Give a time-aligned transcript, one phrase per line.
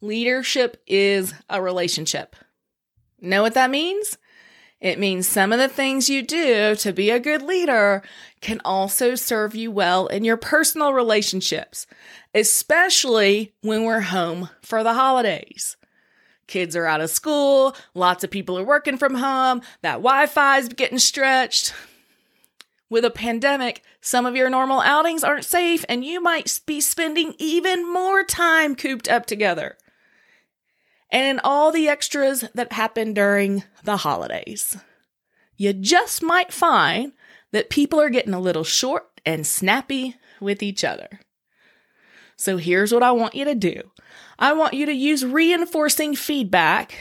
[0.00, 2.36] leadership is a relationship.
[3.20, 4.16] Know what that means?
[4.80, 8.02] It means some of the things you do to be a good leader
[8.40, 11.86] can also serve you well in your personal relationships,
[12.34, 15.76] especially when we're home for the holidays.
[16.46, 20.68] Kids are out of school, lots of people are working from home, that Wi Fi's
[20.68, 21.74] getting stretched.
[22.88, 27.34] With a pandemic, some of your normal outings aren't safe, and you might be spending
[27.38, 29.76] even more time cooped up together
[31.10, 34.76] and all the extras that happen during the holidays.
[35.56, 37.12] You just might find
[37.52, 41.20] that people are getting a little short and snappy with each other.
[42.36, 43.82] So here's what I want you to do
[44.38, 46.96] I want you to use reinforcing feedback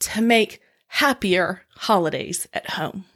[0.00, 3.06] to make happier holidays at home.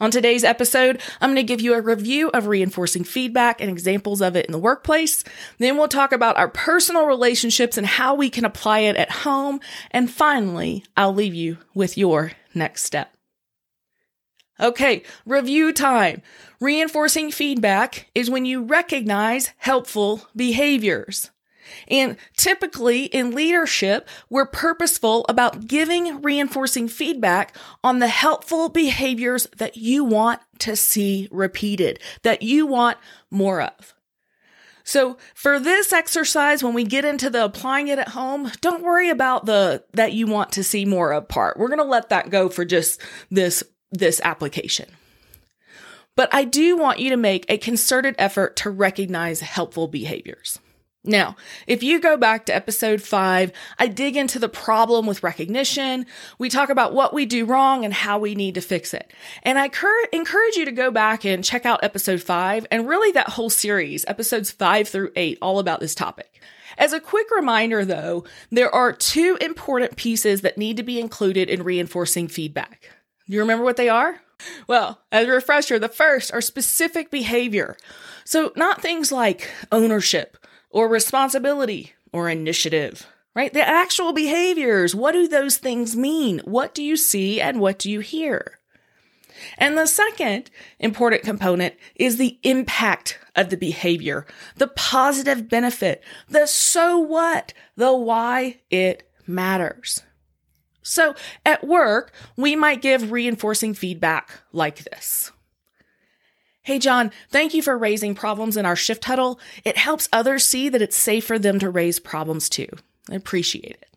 [0.00, 4.20] On today's episode, I'm going to give you a review of reinforcing feedback and examples
[4.20, 5.22] of it in the workplace.
[5.58, 9.60] Then we'll talk about our personal relationships and how we can apply it at home.
[9.92, 13.14] And finally, I'll leave you with your next step.
[14.60, 16.22] Okay, review time.
[16.60, 21.30] Reinforcing feedback is when you recognize helpful behaviors.
[21.88, 29.76] And typically in leadership, we're purposeful about giving reinforcing feedback on the helpful behaviors that
[29.76, 32.98] you want to see repeated, that you want
[33.30, 33.94] more of.
[34.84, 39.08] So for this exercise, when we get into the applying it at home, don't worry
[39.08, 41.58] about the that you want to see more of part.
[41.58, 44.90] We're going to let that go for just this, this application.
[46.16, 50.60] But I do want you to make a concerted effort to recognize helpful behaviors.
[51.06, 56.06] Now, if you go back to episode five, I dig into the problem with recognition.
[56.38, 59.12] We talk about what we do wrong and how we need to fix it.
[59.42, 63.12] And I cur- encourage you to go back and check out episode five and really
[63.12, 66.40] that whole series, episodes five through eight, all about this topic.
[66.78, 71.50] As a quick reminder though, there are two important pieces that need to be included
[71.50, 72.88] in reinforcing feedback.
[73.26, 74.20] Do you remember what they are?
[74.66, 77.76] Well, as a refresher, the first are specific behavior.
[78.24, 80.38] So not things like ownership
[80.74, 83.52] or responsibility or initiative, right?
[83.54, 84.94] The actual behaviors.
[84.94, 86.40] What do those things mean?
[86.44, 88.58] What do you see and what do you hear?
[89.56, 94.26] And the second important component is the impact of the behavior,
[94.56, 100.02] the positive benefit, the so what, the why it matters.
[100.82, 101.14] So
[101.46, 105.30] at work, we might give reinforcing feedback like this.
[106.64, 109.38] Hey, John, thank you for raising problems in our shift huddle.
[109.66, 112.68] It helps others see that it's safe for them to raise problems too.
[113.10, 113.94] I appreciate it.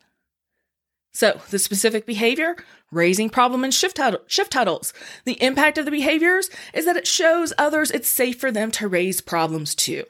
[1.13, 2.57] So, the specific behavior,
[2.91, 4.94] raising problem in shift, huddle, shift huddles.
[5.23, 8.89] The impact of the behaviors is that it shows others it's safe for them to
[8.89, 10.03] raise problems too.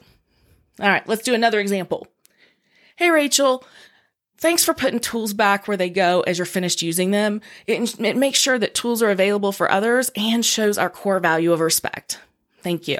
[0.80, 2.08] All right, let's do another example.
[2.96, 3.64] Hey, Rachel,
[4.36, 7.40] thanks for putting tools back where they go as you're finished using them.
[7.68, 11.52] It, it makes sure that tools are available for others and shows our core value
[11.52, 12.18] of respect.
[12.62, 12.98] Thank you.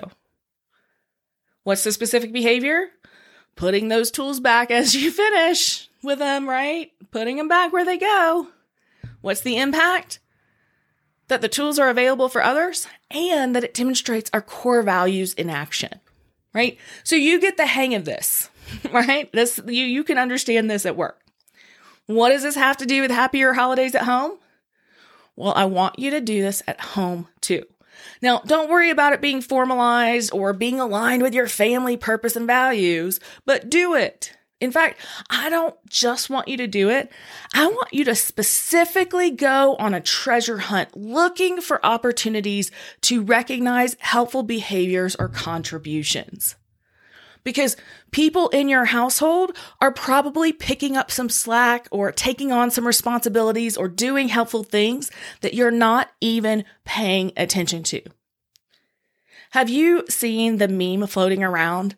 [1.65, 2.89] What's the specific behavior?
[3.57, 6.93] Putting those tools back as you finish with them, right?
[7.11, 8.49] Putting them back where they go.
[9.21, 10.21] What's the impact?
[11.29, 15.51] That the tools are available for others and that it demonstrates our core values in
[15.51, 16.01] action,
[16.55, 16.79] right?
[17.05, 18.49] So you get the hang of this,
[18.93, 19.31] right?
[19.33, 21.21] This, you, you can understand this at work.
[22.07, 24.39] What does this have to do with happier holidays at home?
[25.37, 27.65] Well, I want you to do this at home too.
[28.23, 32.47] Now, don't worry about it being formalized or being aligned with your family purpose and
[32.47, 34.33] values, but do it.
[34.61, 35.01] In fact,
[35.31, 37.13] I don't just want you to do it.
[37.55, 43.97] I want you to specifically go on a treasure hunt looking for opportunities to recognize
[44.01, 46.57] helpful behaviors or contributions.
[47.49, 47.79] Because
[48.11, 53.75] people in your household are probably picking up some slack or taking on some responsibilities
[53.75, 55.11] or doing helpful things
[55.41, 58.03] that you're not even paying attention to.
[59.53, 61.97] Have you seen the meme floating around?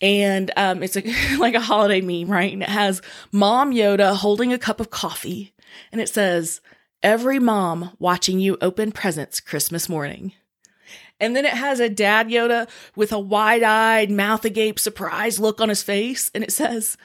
[0.00, 1.02] And um, it's a,
[1.36, 2.50] like a holiday meme, right?
[2.50, 5.52] And it has Mom Yoda holding a cup of coffee,
[5.92, 6.62] and it says,
[7.02, 10.32] "Every mom watching you open presents Christmas morning."
[11.20, 15.68] And then it has a Dad Yoda with a wide-eyed, mouth agape, surprised look on
[15.68, 16.96] his face, and it says,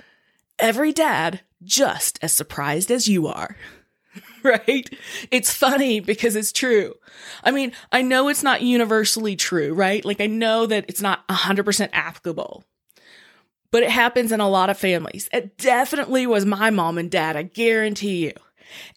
[0.57, 3.57] "Every dad just as surprised as you are.
[4.43, 4.89] right?
[5.31, 6.93] It's funny because it's true.
[7.43, 10.05] I mean, I know it's not universally true, right?
[10.05, 12.63] Like I know that it's not 100% applicable.
[13.71, 15.27] But it happens in a lot of families.
[15.33, 18.33] It definitely was my mom and dad, I guarantee you.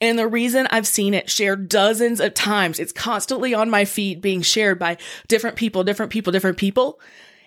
[0.01, 4.21] And the reason I've seen it shared dozens of times, it's constantly on my feed
[4.21, 4.97] being shared by
[5.29, 7.01] different people, different people, different people,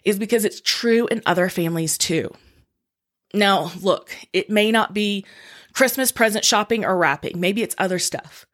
[0.04, 2.34] is because it's true in other families too.
[3.34, 5.26] Now, look, it may not be
[5.74, 7.40] Christmas present shopping or wrapping.
[7.40, 8.46] Maybe it's other stuff.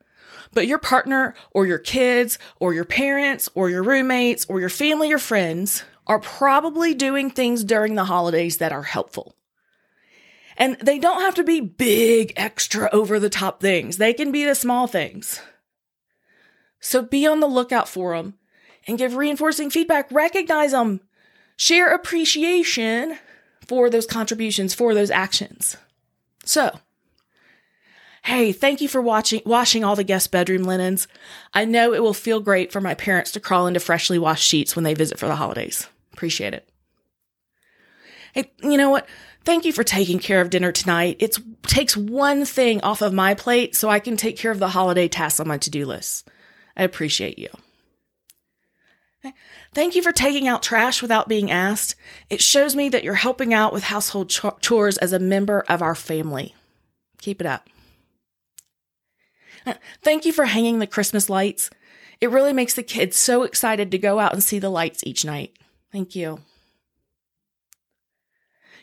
[0.54, 5.12] But your partner or your kids or your parents or your roommates or your family
[5.12, 9.37] or friends are probably doing things during the holidays that are helpful.
[10.58, 13.98] And they don't have to be big, extra over the top things.
[13.98, 15.40] They can be the small things.
[16.80, 18.36] So be on the lookout for them
[18.88, 20.12] and give reinforcing feedback.
[20.12, 21.02] Recognize them.
[21.58, 23.18] Share appreciation
[23.68, 25.78] for those contributions, for those actions.
[26.44, 26.80] So
[28.28, 31.08] Hey, thank you for watching, washing all the guest bedroom linens.
[31.54, 34.76] I know it will feel great for my parents to crawl into freshly washed sheets
[34.76, 35.88] when they visit for the holidays.
[36.12, 36.68] Appreciate it.
[38.38, 39.08] Hey, you know what?
[39.46, 41.18] Thank you for taking care of dinner tonight.
[41.18, 44.70] It takes one thing off of my plate so I can take care of the
[44.70, 46.30] holiday tasks on my to do list.
[46.76, 47.50] I appreciate you.
[49.74, 51.96] Thank you for taking out trash without being asked.
[52.30, 55.96] It shows me that you're helping out with household chores as a member of our
[55.96, 56.54] family.
[57.18, 57.68] Keep it up.
[60.04, 61.72] Thank you for hanging the Christmas lights.
[62.22, 65.26] It really makes the kids so excited to go out and see the lights each
[65.26, 65.58] night.
[65.92, 66.42] Thank you.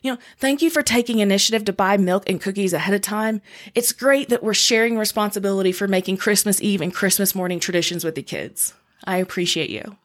[0.04, 3.40] You know, thank you for taking initiative to buy milk and cookies ahead of time.
[3.74, 8.14] It's great that we're sharing responsibility for making Christmas Eve and Christmas morning traditions with
[8.14, 8.74] the kids.
[9.04, 9.96] I appreciate you.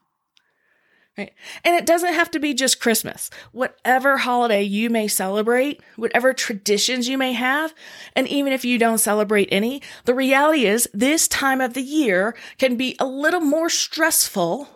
[1.18, 1.34] Right.
[1.64, 3.28] And it doesn't have to be just Christmas.
[3.52, 7.74] Whatever holiday you may celebrate, whatever traditions you may have,
[8.16, 12.34] and even if you don't celebrate any, the reality is this time of the year
[12.56, 14.66] can be a little more stressful.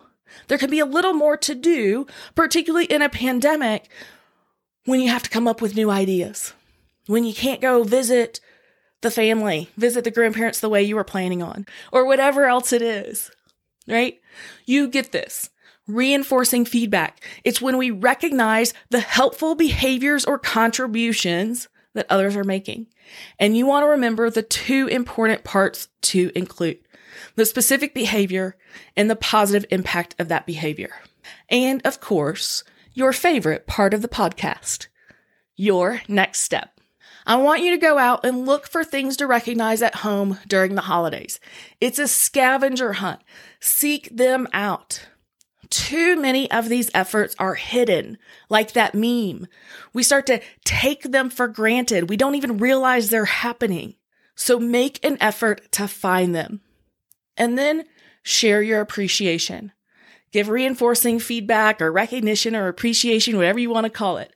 [0.48, 3.88] There can be a little more to do, particularly in a pandemic
[4.84, 6.52] when you have to come up with new ideas.
[7.06, 8.40] When you can't go visit
[9.02, 12.82] the family, visit the grandparents the way you were planning on, or whatever else it
[12.82, 13.30] is,
[13.86, 14.20] right?
[14.64, 15.50] You get this.
[15.86, 17.22] Reinforcing feedback.
[17.44, 22.86] It's when we recognize the helpful behaviors or contributions that others are making.
[23.38, 26.78] And you want to remember the two important parts to include
[27.36, 28.56] the specific behavior
[28.96, 30.94] and the positive impact of that behavior.
[31.50, 34.86] And of course, your favorite part of the podcast,
[35.56, 36.80] your next step.
[37.26, 40.74] I want you to go out and look for things to recognize at home during
[40.74, 41.40] the holidays.
[41.80, 43.20] It's a scavenger hunt.
[43.60, 45.08] Seek them out.
[45.70, 48.18] Too many of these efforts are hidden,
[48.48, 49.48] like that meme.
[49.92, 52.10] We start to take them for granted.
[52.10, 53.94] We don't even realize they're happening.
[54.36, 56.60] So make an effort to find them.
[57.36, 57.84] And then
[58.22, 59.72] share your appreciation.
[60.34, 64.34] Give reinforcing feedback or recognition or appreciation, whatever you want to call it.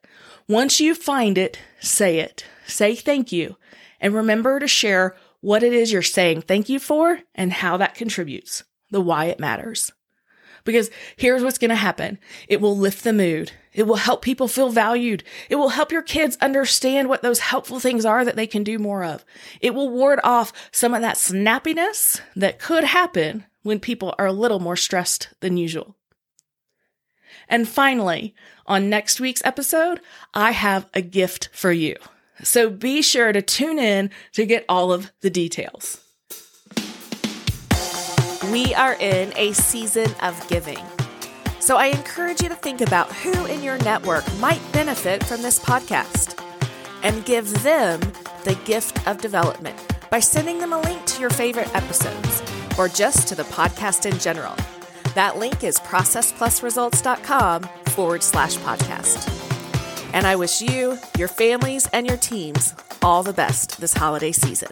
[0.49, 2.45] Once you find it, say it.
[2.69, 3.57] Say thank you.
[4.01, 7.97] And remember to share what it is you're saying thank you for and how that
[7.97, 8.63] contributes,
[8.93, 9.91] the why it matters.
[10.63, 12.21] Because here's what's going to happen.
[12.47, 13.51] It will lift the mood.
[13.73, 15.25] It will help people feel valued.
[15.51, 18.79] It will help your kids understand what those helpful things are that they can do
[18.79, 19.25] more of.
[19.61, 24.33] It will ward off some of that snappiness that could happen when people are a
[24.33, 25.98] little more stressed than usual.
[27.49, 28.35] And finally,
[28.67, 30.01] on next week's episode,
[30.35, 31.97] I have a gift for you.
[32.43, 36.01] So be sure to tune in to get all of the details.
[38.53, 40.79] We are in a season of giving.
[41.61, 45.59] So I encourage you to think about who in your network might benefit from this
[45.59, 46.43] podcast
[47.03, 48.01] and give them
[48.45, 49.77] the gift of development
[50.11, 52.43] by sending them a link to your favorite episodes
[52.79, 54.55] or just to the podcast in general.
[55.15, 59.35] That link is processplusresults.com forward slash podcast.
[60.13, 64.71] And I wish you, your families, and your teams all the best this holiday season.